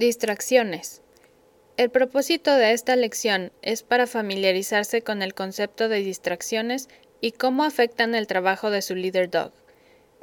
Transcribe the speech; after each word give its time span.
Distracciones. 0.00 1.02
El 1.76 1.90
propósito 1.90 2.56
de 2.56 2.72
esta 2.72 2.96
lección 2.96 3.52
es 3.60 3.82
para 3.82 4.06
familiarizarse 4.06 5.02
con 5.02 5.20
el 5.20 5.34
concepto 5.34 5.90
de 5.90 5.98
distracciones 5.98 6.88
y 7.20 7.32
cómo 7.32 7.64
afectan 7.64 8.14
el 8.14 8.26
trabajo 8.26 8.70
de 8.70 8.80
su 8.80 8.94
leader 8.94 9.28
dog. 9.28 9.52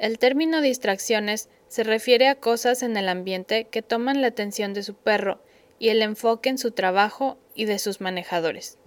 El 0.00 0.18
término 0.18 0.62
distracciones 0.62 1.48
se 1.68 1.84
refiere 1.84 2.26
a 2.26 2.34
cosas 2.34 2.82
en 2.82 2.96
el 2.96 3.08
ambiente 3.08 3.68
que 3.68 3.82
toman 3.82 4.20
la 4.20 4.26
atención 4.26 4.74
de 4.74 4.82
su 4.82 4.94
perro 4.94 5.40
y 5.78 5.90
el 5.90 6.02
enfoque 6.02 6.48
en 6.48 6.58
su 6.58 6.72
trabajo 6.72 7.38
y 7.54 7.66
de 7.66 7.78
sus 7.78 8.00
manejadores. 8.00 8.78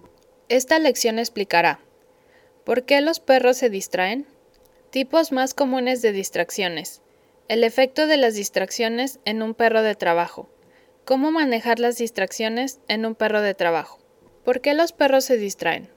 Esta 0.50 0.78
lección 0.78 1.18
explicará 1.18 1.80
¿Por 2.64 2.84
qué 2.84 3.00
los 3.00 3.18
perros 3.18 3.56
se 3.56 3.70
distraen? 3.70 4.26
Tipos 4.90 5.32
más 5.32 5.54
comunes 5.54 6.02
de 6.02 6.12
distracciones. 6.12 7.00
El 7.48 7.64
efecto 7.64 8.06
de 8.06 8.18
las 8.18 8.34
distracciones 8.34 9.20
en 9.24 9.42
un 9.42 9.54
perro 9.54 9.80
de 9.80 9.94
trabajo. 9.94 10.51
¿Cómo 11.04 11.32
manejar 11.32 11.80
las 11.80 11.96
distracciones 11.96 12.78
en 12.86 13.04
un 13.04 13.16
perro 13.16 13.42
de 13.42 13.54
trabajo? 13.54 13.98
¿Por 14.44 14.60
qué 14.60 14.72
los 14.72 14.92
perros 14.92 15.24
se 15.24 15.36
distraen? 15.36 15.88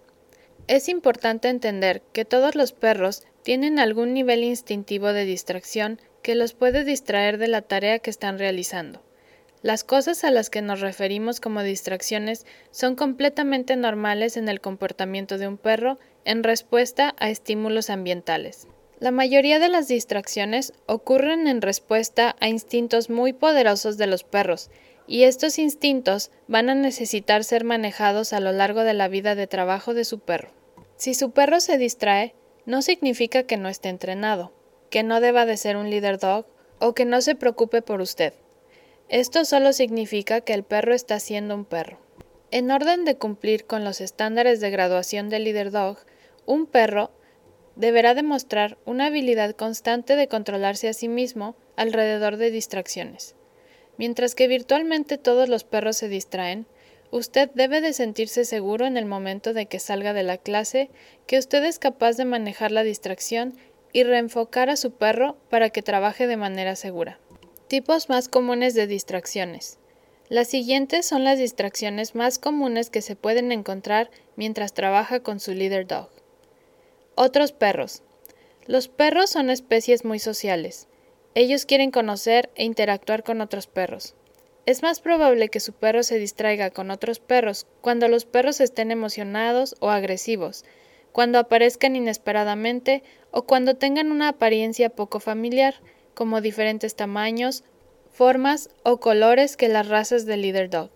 Es 0.68 0.90
importante 0.90 1.48
entender 1.48 2.02
que 2.12 2.26
todos 2.26 2.55
los 2.55 2.73
perros 2.73 3.23
tienen 3.44 3.77
algún 3.77 4.16
nivel 4.16 4.44
instintivo 4.44 5.13
de 5.13 5.26
distracción 5.26 6.02
que 6.23 6.34
los 6.34 6.54
puede 6.54 6.84
distraer 6.84 7.38
de 7.38 7.48
la 7.48 7.62
tarea 7.62 7.99
que 7.99 8.10
están 8.10 8.40
realizando. 8.40 9.04
Las 9.62 9.84
cosas 9.84 10.23
a 10.23 10.32
las 10.32 10.49
que 10.49 10.63
nos 10.63 10.82
referimos 10.82 11.40
como 11.40 11.62
distracciones 11.62 12.48
son 12.72 12.96
completamente 12.96 13.76
normales 13.76 14.38
en 14.38 14.49
el 14.49 14.60
comportamiento 14.60 15.38
de 15.38 15.48
un 15.48 15.60
perro 15.60 15.99
en 16.24 16.41
respuesta 16.41 17.13
a 17.20 17.30
estímulos 17.30 17.91
ambientales. 17.91 18.68
La 18.99 19.12
mayoría 19.12 19.59
de 19.59 19.67
las 19.67 19.88
distracciones 19.88 20.73
ocurren 20.85 21.48
en 21.48 21.62
respuesta 21.62 22.35
a 22.40 22.48
instintos 22.48 23.09
muy 23.09 23.34
poderosos 23.34 23.98
de 23.98 24.08
los 24.08 24.23
perros, 24.23 24.70
y 25.05 25.23
estos 25.23 25.59
instintos 25.59 26.31
van 26.48 26.70
a 26.70 26.76
necesitar 26.76 27.44
ser 27.44 27.63
manejados 27.66 28.31
a 28.31 28.40
lo 28.40 28.51
largo 28.54 28.84
de 28.84 28.93
la 28.93 29.07
vida 29.07 29.35
de 29.35 29.48
trabajo 29.48 29.93
de 29.93 30.05
su 30.05 30.20
perro. 30.20 30.49
Si 30.96 31.13
su 31.13 31.32
perro 31.32 31.60
se 31.60 31.77
distrae, 31.77 32.34
no 32.66 32.82
significa 32.82 33.43
que 33.43 33.57
no 33.57 33.68
esté 33.68 33.90
entrenado, 33.90 34.54
que 34.90 35.04
no 35.04 35.20
deba 35.20 35.46
de 35.46 35.57
ser 35.57 35.76
un 35.76 35.90
leader 35.90 36.18
dog 36.18 36.46
o 36.79 36.93
que 36.93 37.05
no 37.05 37.21
se 37.21 37.35
preocupe 37.35 37.82
por 37.82 37.99
usted. 38.01 38.34
Esto 39.10 39.46
solo 39.46 39.73
significa 39.73 40.41
que 40.41 40.54
el 40.54 40.63
perro 40.63 40.96
está 40.96 41.20
siendo 41.20 41.54
un 41.54 41.66
perro. 41.66 41.99
En 42.49 42.71
orden 42.71 43.04
de 43.05 43.18
cumplir 43.18 43.66
con 43.66 43.84
los 43.84 43.99
estándares 43.99 44.62
de 44.62 44.71
graduación 44.71 45.29
de 45.29 45.40
leader 45.40 45.71
dog, 45.71 45.98
un 46.46 46.66
perro 46.66 47.12
deberá 47.76 48.13
demostrar 48.13 48.77
una 48.85 49.07
habilidad 49.07 49.55
constante 49.55 50.15
de 50.15 50.27
controlarse 50.27 50.87
a 50.87 50.93
sí 50.93 51.07
mismo 51.07 51.55
alrededor 51.76 52.37
de 52.37 52.51
distracciones. 52.51 53.35
Mientras 53.98 54.35
que 54.35 54.48
virtualmente 54.48 55.17
todos 55.17 55.49
los 55.49 55.63
perros 55.63 55.98
se 55.98 56.09
distraen, 56.09 56.65
usted 57.12 57.49
debe 57.54 57.82
de 57.82 57.93
sentirse 57.93 58.45
seguro 58.45 58.85
en 58.85 58.98
el 58.98 59.05
momento 59.05 59.54
de 59.54 59.67
que 59.67 59.79
salga 59.79 60.13
de 60.13 60.23
la 60.23 60.37
clase 60.37 60.90
que 61.27 61.37
usted 61.37 61.63
es 61.63 61.79
capaz 61.79 62.17
de 62.17 62.26
manejar 62.26 62.71
la 62.71 62.84
distracción 62.84 63.54
y 63.93 64.03
reenfocar 64.03 64.69
a 64.69 64.75
su 64.75 64.91
perro 64.91 65.38
para 65.50 65.69
que 65.69 65.81
trabaje 65.81 66.28
de 66.28 66.38
manera 66.38 66.75
segura. 66.75 67.19
Tipos 67.67 68.09
más 68.09 68.28
comunes 68.28 68.73
de 68.73 68.88
distracciones. 68.88 69.79
Las 70.28 70.47
siguientes 70.50 71.06
son 71.06 71.23
las 71.23 71.39
distracciones 71.39 72.16
más 72.16 72.39
comunes 72.39 72.89
que 72.89 73.01
se 73.01 73.16
pueden 73.16 73.51
encontrar 73.51 74.09
mientras 74.35 74.73
trabaja 74.73 75.22
con 75.22 75.39
su 75.39 75.53
leader 75.53 75.88
dog. 75.88 76.09
Otros 77.18 77.53
perros. 77.53 78.03
Los 78.66 78.90
perros 78.90 79.30
son 79.30 79.50
especies 79.50 80.03
muy 80.03 80.19
sociales. 80.19 80.90
Ellos 81.34 81.66
quieren 81.66 81.90
conocer 81.90 82.50
e 82.56 82.66
interactuar 82.66 83.24
con 83.24 83.40
otros 83.40 83.68
perros. 83.68 84.16
Es 84.66 84.84
más 84.84 85.00
probable 85.00 85.47
que 85.47 85.62
su 85.62 85.72
perro 85.72 86.03
se 86.03 86.19
distraiga 86.19 86.72
con 86.72 86.91
otros 86.91 87.19
perros 87.19 87.68
cuando 87.80 88.09
los 88.09 88.25
perros 88.25 88.59
estén 88.59 88.91
emocionados 88.91 89.78
o 89.80 89.91
agresivos, 89.91 90.66
cuando 91.13 91.40
aparezcan 91.40 91.96
inesperadamente 91.96 93.01
o 93.31 93.44
cuando 93.44 93.75
tengan 93.75 94.12
una 94.12 94.28
apariencia 94.28 94.89
poco 94.89 95.22
familiar, 95.22 95.75
como 96.16 96.41
diferentes 96.41 96.97
tamaños, 96.97 97.63
formas 98.12 98.69
o 98.84 99.00
colores 99.00 99.56
que 99.56 99.69
las 99.69 99.88
razas 99.88 100.25
del 100.25 100.41
leader 100.41 100.69
dog. 100.69 100.89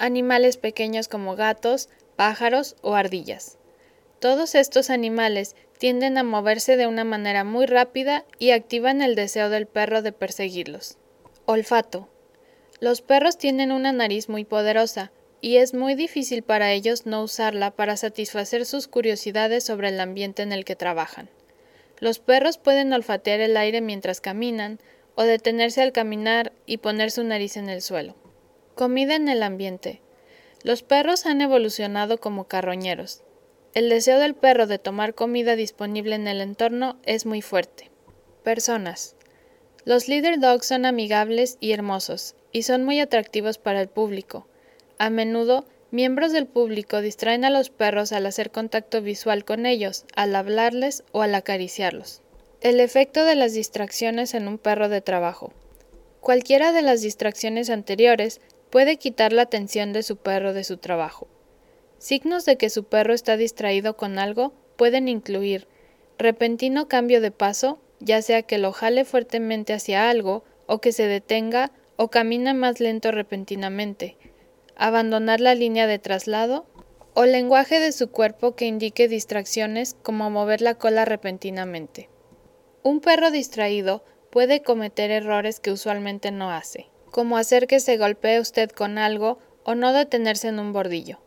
Animales 0.00 0.56
pequeños 0.56 1.06
como 1.06 1.36
gatos, 1.36 1.90
pájaros 2.16 2.74
o 2.82 2.96
ardillas. 2.96 3.56
Todos 4.24 4.54
estos 4.54 4.88
animales 4.88 5.54
tienden 5.76 6.16
a 6.16 6.22
moverse 6.22 6.78
de 6.78 6.86
una 6.86 7.04
manera 7.04 7.44
muy 7.44 7.66
rápida 7.66 8.24
y 8.38 8.52
activan 8.52 9.02
el 9.02 9.16
deseo 9.16 9.50
del 9.50 9.66
perro 9.66 10.00
de 10.00 10.12
perseguirlos. 10.12 10.96
Olfato. 11.44 12.08
Los 12.80 13.02
perros 13.02 13.36
tienen 13.36 13.70
una 13.70 13.92
nariz 13.92 14.30
muy 14.30 14.46
poderosa, 14.46 15.12
y 15.42 15.58
es 15.58 15.74
muy 15.74 15.94
difícil 15.94 16.42
para 16.42 16.72
ellos 16.72 17.04
no 17.04 17.22
usarla 17.22 17.72
para 17.72 17.98
satisfacer 17.98 18.64
sus 18.64 18.88
curiosidades 18.88 19.62
sobre 19.62 19.88
el 19.88 20.00
ambiente 20.00 20.42
en 20.42 20.52
el 20.52 20.64
que 20.64 20.74
trabajan. 20.74 21.28
Los 22.00 22.18
perros 22.18 22.56
pueden 22.56 22.94
olfatear 22.94 23.40
el 23.40 23.58
aire 23.58 23.82
mientras 23.82 24.22
caminan, 24.22 24.80
o 25.16 25.24
detenerse 25.24 25.82
al 25.82 25.92
caminar 25.92 26.54
y 26.64 26.78
poner 26.78 27.10
su 27.10 27.24
nariz 27.24 27.58
en 27.58 27.68
el 27.68 27.82
suelo. 27.82 28.16
Comida 28.74 29.16
en 29.16 29.28
el 29.28 29.42
ambiente. 29.42 30.00
Los 30.62 30.82
perros 30.82 31.26
han 31.26 31.42
evolucionado 31.42 32.16
como 32.16 32.44
carroñeros, 32.44 33.22
el 33.74 33.88
deseo 33.88 34.20
del 34.20 34.34
perro 34.34 34.68
de 34.68 34.78
tomar 34.78 35.14
comida 35.14 35.56
disponible 35.56 36.14
en 36.14 36.28
el 36.28 36.40
entorno 36.40 36.96
es 37.04 37.26
muy 37.26 37.42
fuerte. 37.42 37.90
Personas. 38.44 39.16
Los 39.84 40.06
leader 40.06 40.38
dogs 40.38 40.66
son 40.66 40.86
amigables 40.86 41.58
y 41.58 41.72
hermosos, 41.72 42.36
y 42.52 42.62
son 42.62 42.84
muy 42.84 43.00
atractivos 43.00 43.58
para 43.58 43.80
el 43.80 43.88
público. 43.88 44.46
A 44.98 45.10
menudo, 45.10 45.66
miembros 45.90 46.32
del 46.32 46.46
público 46.46 47.00
distraen 47.00 47.44
a 47.44 47.50
los 47.50 47.70
perros 47.70 48.12
al 48.12 48.26
hacer 48.26 48.52
contacto 48.52 49.02
visual 49.02 49.44
con 49.44 49.66
ellos, 49.66 50.04
al 50.14 50.36
hablarles 50.36 51.02
o 51.10 51.22
al 51.22 51.34
acariciarlos. 51.34 52.22
El 52.60 52.78
efecto 52.78 53.24
de 53.24 53.34
las 53.34 53.54
distracciones 53.54 54.34
en 54.34 54.46
un 54.46 54.58
perro 54.58 54.88
de 54.88 55.00
trabajo. 55.00 55.52
Cualquiera 56.20 56.72
de 56.72 56.82
las 56.82 57.02
distracciones 57.02 57.70
anteriores 57.70 58.40
puede 58.70 58.98
quitar 58.98 59.32
la 59.32 59.42
atención 59.42 59.92
de 59.92 60.04
su 60.04 60.16
perro 60.16 60.52
de 60.54 60.62
su 60.62 60.76
trabajo. 60.76 61.26
Signos 62.04 62.44
de 62.44 62.58
que 62.58 62.68
su 62.68 62.84
perro 62.84 63.14
está 63.14 63.38
distraído 63.38 63.96
con 63.96 64.18
algo 64.18 64.52
pueden 64.76 65.08
incluir 65.08 65.66
repentino 66.18 66.86
cambio 66.86 67.22
de 67.22 67.30
paso, 67.30 67.78
ya 67.98 68.20
sea 68.20 68.42
que 68.42 68.58
lo 68.58 68.72
jale 68.72 69.06
fuertemente 69.06 69.72
hacia 69.72 70.10
algo, 70.10 70.44
o 70.66 70.82
que 70.82 70.92
se 70.92 71.06
detenga, 71.06 71.72
o 71.96 72.10
camina 72.10 72.52
más 72.52 72.78
lento 72.78 73.10
repentinamente, 73.10 74.18
abandonar 74.76 75.40
la 75.40 75.54
línea 75.54 75.86
de 75.86 75.98
traslado, 75.98 76.66
o 77.14 77.24
lenguaje 77.24 77.80
de 77.80 77.90
su 77.90 78.10
cuerpo 78.10 78.54
que 78.54 78.66
indique 78.66 79.08
distracciones 79.08 79.96
como 80.02 80.28
mover 80.28 80.60
la 80.60 80.74
cola 80.74 81.06
repentinamente. 81.06 82.10
Un 82.82 83.00
perro 83.00 83.30
distraído 83.30 84.04
puede 84.28 84.60
cometer 84.60 85.10
errores 85.10 85.58
que 85.58 85.72
usualmente 85.72 86.32
no 86.32 86.50
hace, 86.50 86.90
como 87.10 87.38
hacer 87.38 87.66
que 87.66 87.80
se 87.80 87.96
golpee 87.96 88.40
usted 88.40 88.68
con 88.68 88.98
algo 88.98 89.38
o 89.64 89.74
no 89.74 89.94
detenerse 89.94 90.48
en 90.48 90.58
un 90.58 90.74
bordillo. 90.74 91.23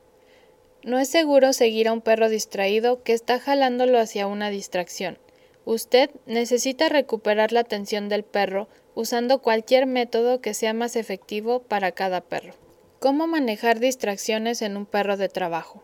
No 0.84 1.00
es 1.00 1.10
seguro 1.10 1.54
seguir 1.54 1.88
a 1.88 1.94
un 1.94 2.02
perro 2.02 2.30
distraído 2.30 3.04
que 3.04 3.14
está 3.14 3.40
jalándolo 3.40 4.00
hacia 4.00 4.28
una 4.28 4.50
distracción. 4.50 5.18
Usted 5.66 6.12
necesita 6.26 6.88
recuperar 6.88 7.52
la 7.52 7.60
atención 7.62 8.08
del 8.10 8.24
perro 8.24 8.70
usando 8.96 9.42
cualquier 9.42 9.86
método 9.86 10.40
que 10.40 10.54
sea 10.54 10.74
más 10.74 10.96
efectivo 10.96 11.62
para 11.64 11.92
cada 11.92 12.22
perro. 12.22 12.54
¿Cómo 13.00 13.28
manejar 13.28 13.80
distracciones 13.80 14.62
en 14.62 14.78
un 14.78 14.86
perro 14.86 15.18
de 15.18 15.30
trabajo? 15.30 15.84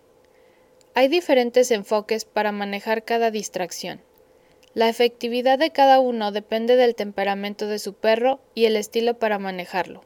Hay 0.95 1.09
diferentes 1.09 1.69
enfoques 1.71 2.23
para 2.23 2.51
manejar 2.51 3.03
cada 3.03 3.29
distracción. 3.29 4.01
La 4.73 4.89
efectividad 4.89 5.59
de 5.59 5.71
cada 5.71 5.99
uno 5.99 6.31
depende 6.31 6.75
del 6.75 6.95
temperamento 6.95 7.67
de 7.67 7.77
su 7.77 7.93
perro 7.93 8.39
y 8.55 8.65
el 8.65 8.75
estilo 8.75 9.19
para 9.19 9.37
manejarlo. 9.37 10.01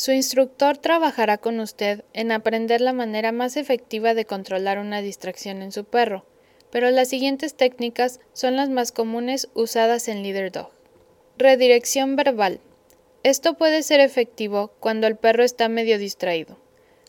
Su 0.00 0.12
instructor 0.12 0.78
trabajará 0.78 1.36
con 1.36 1.60
usted 1.60 2.06
en 2.14 2.32
aprender 2.32 2.80
la 2.80 2.94
manera 2.94 3.32
más 3.32 3.58
efectiva 3.58 4.14
de 4.14 4.24
controlar 4.24 4.78
una 4.78 5.02
distracción 5.02 5.60
en 5.60 5.72
su 5.72 5.84
perro, 5.84 6.24
pero 6.70 6.90
las 6.90 7.08
siguientes 7.08 7.54
técnicas 7.54 8.18
son 8.32 8.56
las 8.56 8.70
más 8.70 8.92
comunes 8.92 9.50
usadas 9.52 10.08
en 10.08 10.22
Leader 10.22 10.52
Dog. 10.52 10.70
Redirección 11.36 12.16
verbal. 12.16 12.60
Esto 13.24 13.58
puede 13.58 13.82
ser 13.82 14.00
efectivo 14.00 14.72
cuando 14.80 15.06
el 15.06 15.16
perro 15.16 15.44
está 15.44 15.68
medio 15.68 15.98
distraído. 15.98 16.56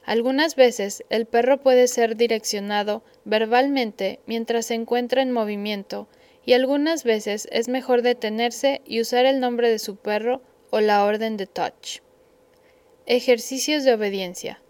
Algunas 0.04 0.58
veces 0.58 1.06
el 1.10 1.28
perro 1.28 1.62
puede 1.62 1.88
ser 1.88 2.18
direccionado 2.18 3.06
verbalmente 3.24 4.20
mientras 4.26 4.66
se 4.66 4.74
encuentra 4.74 5.22
en 5.22 5.32
movimiento 5.32 6.10
y 6.46 6.52
algunas 6.52 7.06
veces 7.06 7.48
es 7.54 7.70
mejor 7.70 8.02
detenerse 8.02 8.82
y 8.84 9.00
usar 9.00 9.26
el 9.26 9.40
nombre 9.40 9.70
de 9.70 9.80
su 9.80 9.96
perro 9.96 10.42
o 10.72 10.82
la 10.82 11.06
orden 11.06 11.38
de 11.38 11.48
touch. 11.48 12.02
Ejercicios 13.14 13.84
de 13.84 13.94
obediencia. 13.94 14.62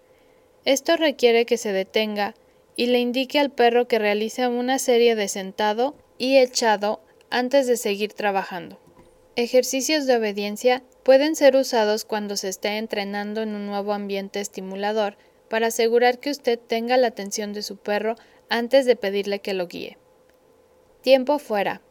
Esto 0.65 0.97
requiere 0.97 1.45
que 1.45 1.57
se 1.57 1.73
detenga 1.73 2.33
y 2.75 2.87
le 2.87 2.97
indique 2.97 3.37
al 3.37 3.51
perro 3.51 3.87
que 3.87 3.99
realice 3.99 4.47
una 4.47 4.79
serie 4.79 5.13
de 5.13 5.27
sentado 5.27 5.93
y 6.17 6.37
echado 6.37 7.01
antes 7.29 7.67
de 7.67 7.77
seguir 7.77 8.13
trabajando. 8.13 8.79
Ejercicios 9.35 10.07
de 10.07 10.15
obediencia 10.15 10.81
pueden 11.03 11.35
ser 11.35 11.55
usados 11.55 12.03
cuando 12.03 12.35
se 12.35 12.49
esté 12.49 12.79
entrenando 12.79 13.43
en 13.43 13.53
un 13.53 13.67
nuevo 13.67 13.93
ambiente 13.93 14.39
estimulador 14.39 15.17
para 15.47 15.67
asegurar 15.67 16.17
que 16.17 16.31
usted 16.31 16.57
tenga 16.57 16.97
la 16.97 17.09
atención 17.09 17.53
de 17.53 17.61
su 17.61 17.77
perro 17.77 18.15
antes 18.49 18.87
de 18.87 18.95
pedirle 18.95 19.37
que 19.37 19.53
lo 19.53 19.67
guíe. 19.67 19.99
Tiempo 21.03 21.37
fuera. 21.37 21.83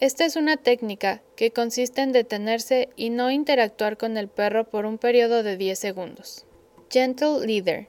Esta 0.00 0.24
es 0.24 0.36
una 0.36 0.56
técnica 0.56 1.22
que 1.34 1.50
consiste 1.50 2.02
en 2.02 2.12
detenerse 2.12 2.88
y 2.94 3.10
no 3.10 3.32
interactuar 3.32 3.96
con 3.96 4.16
el 4.16 4.28
perro 4.28 4.70
por 4.70 4.86
un 4.86 4.96
periodo 4.96 5.42
de 5.42 5.56
10 5.56 5.76
segundos. 5.76 6.46
Gentle 6.88 7.44
Leader. 7.44 7.88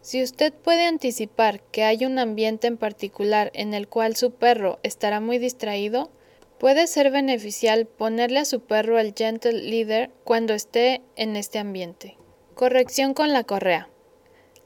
Si 0.00 0.22
usted 0.22 0.54
puede 0.54 0.86
anticipar 0.86 1.60
que 1.70 1.84
hay 1.84 2.06
un 2.06 2.18
ambiente 2.18 2.66
en 2.66 2.78
particular 2.78 3.50
en 3.52 3.74
el 3.74 3.88
cual 3.88 4.16
su 4.16 4.30
perro 4.30 4.78
estará 4.82 5.20
muy 5.20 5.36
distraído, 5.36 6.10
puede 6.58 6.86
ser 6.86 7.10
beneficial 7.10 7.86
ponerle 7.86 8.38
a 8.38 8.46
su 8.46 8.60
perro 8.60 8.98
el 8.98 9.12
Gentle 9.14 9.52
Leader 9.52 10.10
cuando 10.24 10.54
esté 10.54 11.02
en 11.16 11.36
este 11.36 11.58
ambiente. 11.58 12.16
Corrección 12.54 13.12
con 13.12 13.34
la 13.34 13.44
correa. 13.44 13.90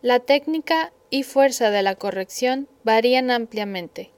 La 0.00 0.20
técnica 0.20 0.93
y 1.11 1.25
fuerza 1.25 1.70
de 1.70 1.82
la 1.82 1.97
corrección 1.97 2.69
varían 2.85 3.32
ampliamente. 3.32 4.13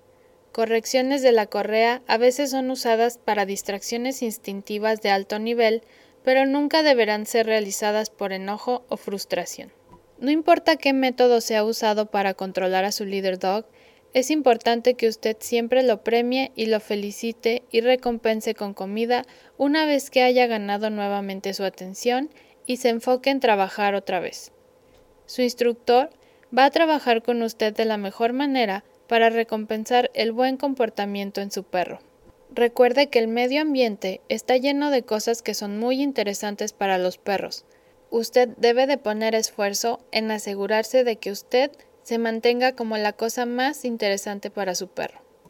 Correcciones 0.57 1.21
de 1.21 1.33
la 1.33 1.45
correa 1.45 2.01
a 2.07 2.17
veces 2.17 2.53
son 2.53 2.71
usadas 2.71 3.19
para 3.19 3.45
distracciones 3.45 4.23
instintivas 4.23 5.03
de 5.03 5.11
alto 5.11 5.39
nivel, 5.39 5.83
pero 6.25 6.47
nunca 6.47 6.83
deberán 6.83 7.27
ser 7.27 7.45
realizadas 7.45 8.09
por 8.09 8.33
enojo 8.33 8.87
o 8.89 8.97
frustración. 8.97 9.71
No 10.19 10.31
importa 10.31 10.77
qué 10.77 10.95
método 10.95 11.43
sea 11.43 11.63
usado 11.63 12.07
para 12.07 12.33
controlar 12.33 12.87
a 12.87 12.93
su 12.93 13.05
leader 13.05 13.39
dog, 13.39 13.67
es 14.15 14.31
importante 14.31 14.95
que 14.95 15.09
usted 15.09 15.37
siempre 15.41 15.83
lo 15.83 16.03
premie 16.03 16.53
y 16.57 16.65
lo 16.65 16.81
felicite 16.81 17.65
y 17.71 17.83
recompense 17.83 18.55
con 18.55 18.73
comida 18.73 19.27
una 19.59 19.85
vez 19.85 20.09
que 20.09 20.23
haya 20.23 20.47
ganado 20.47 20.89
nuevamente 20.89 21.53
su 21.53 21.65
atención 21.65 22.31
y 22.65 22.79
se 22.79 22.89
enfoque 22.89 23.29
en 23.29 23.41
trabajar 23.41 23.95
otra 23.95 24.21
vez. 24.21 24.53
Su 25.27 25.43
instructor 25.43 26.09
va 26.57 26.65
a 26.65 26.71
trabajar 26.71 27.23
con 27.23 27.43
usted 27.43 27.75
de 27.75 27.85
la 27.85 27.99
mejor 27.99 28.33
manera 28.33 28.85
para 29.07 29.31
recompensar 29.31 30.11
el 30.15 30.33
buen 30.33 30.57
comportamiento 30.57 31.41
en 31.41 31.51
su 31.51 31.65
perro. 31.65 31.99
Recuerde 32.55 33.09
que 33.09 33.19
el 33.19 33.29
medio 33.29 33.63
ambiente 33.63 34.21
está 34.29 34.57
lleno 34.57 34.91
de 34.91 35.03
cosas 35.03 35.43
que 35.43 35.55
son 35.55 35.79
muy 35.79 36.03
interesantes 36.03 36.73
para 36.73 36.99
los 36.99 37.19
perros, 37.19 37.65
usted 38.11 38.49
debe 38.57 38.87
de 38.87 38.99
poner 38.99 39.35
esfuerzo 39.35 40.01
en 40.13 40.31
asegurarse 40.31 41.05
de 41.05 41.17
que 41.17 41.31
usted 41.31 41.71
se 42.03 42.19
mantenga 42.19 42.73
como 42.73 42.97
la 42.97 43.13
cosa 43.13 43.47
más 43.47 43.85
interesante 43.85 44.51
para 44.51 44.75
su 44.75 44.89
perro. 44.89 45.26